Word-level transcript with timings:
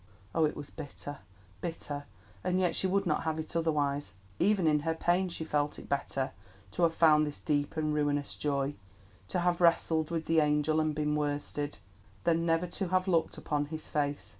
Oh, 0.33 0.45
it 0.45 0.55
was 0.57 0.71
bitter, 0.71 1.19
bitter! 1.61 2.05
and 2.43 2.59
yet 2.59 2.75
she 2.75 2.87
would 2.87 3.05
not 3.05 3.21
have 3.21 3.37
it 3.37 3.55
otherwise. 3.55 4.15
Even 4.39 4.65
in 4.65 4.79
her 4.79 4.95
pain 4.95 5.29
she 5.29 5.45
felt 5.45 5.77
it 5.77 5.87
better 5.87 6.31
to 6.71 6.81
have 6.81 6.95
found 6.95 7.23
this 7.27 7.39
deep 7.39 7.77
and 7.77 7.93
ruinous 7.93 8.33
joy, 8.33 8.73
to 9.27 9.41
have 9.41 9.61
wrestled 9.61 10.09
with 10.09 10.25
the 10.25 10.39
Angel 10.39 10.79
and 10.79 10.95
been 10.95 11.13
worsted, 11.15 11.77
than 12.23 12.47
never 12.47 12.65
to 12.65 12.87
have 12.87 13.07
looked 13.07 13.37
upon 13.37 13.65
his 13.65 13.85
face. 13.87 14.29